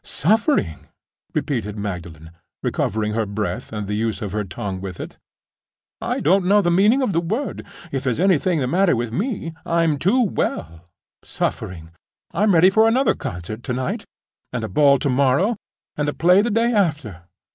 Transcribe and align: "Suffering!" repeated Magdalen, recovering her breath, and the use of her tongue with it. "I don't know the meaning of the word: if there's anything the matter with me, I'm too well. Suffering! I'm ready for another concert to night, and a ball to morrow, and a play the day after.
"Suffering!" 0.03 0.87
repeated 1.35 1.77
Magdalen, 1.77 2.31
recovering 2.63 3.13
her 3.13 3.27
breath, 3.27 3.71
and 3.71 3.85
the 3.85 3.93
use 3.93 4.19
of 4.23 4.31
her 4.31 4.43
tongue 4.43 4.81
with 4.81 4.99
it. 4.99 5.19
"I 6.01 6.19
don't 6.21 6.47
know 6.47 6.59
the 6.59 6.71
meaning 6.71 7.03
of 7.03 7.13
the 7.13 7.21
word: 7.21 7.63
if 7.91 8.03
there's 8.03 8.19
anything 8.19 8.59
the 8.61 8.65
matter 8.65 8.95
with 8.95 9.11
me, 9.11 9.53
I'm 9.63 9.99
too 9.99 10.23
well. 10.23 10.89
Suffering! 11.23 11.91
I'm 12.31 12.55
ready 12.55 12.71
for 12.71 12.87
another 12.87 13.13
concert 13.13 13.61
to 13.61 13.73
night, 13.73 14.03
and 14.51 14.63
a 14.63 14.67
ball 14.67 14.97
to 14.97 15.09
morrow, 15.11 15.55
and 15.95 16.09
a 16.09 16.13
play 16.13 16.41
the 16.41 16.49
day 16.49 16.73
after. 16.73 17.25